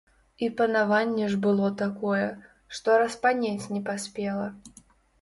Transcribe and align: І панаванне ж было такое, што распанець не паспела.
І 0.45 0.47
панаванне 0.61 1.27
ж 1.33 1.39
было 1.43 1.69
такое, 1.83 2.25
што 2.79 2.99
распанець 3.05 3.71
не 3.79 3.87
паспела. 3.95 4.53